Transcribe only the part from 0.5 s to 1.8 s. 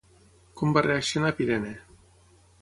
Com va reaccionar Pirene?